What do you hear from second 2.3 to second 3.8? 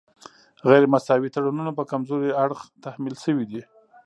اړخ تحمیل شوي دي